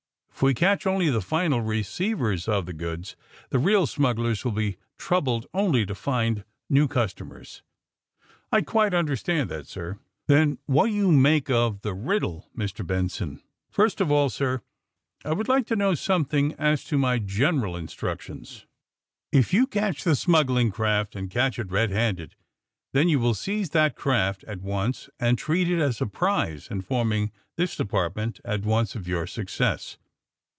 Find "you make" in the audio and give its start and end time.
10.93-11.51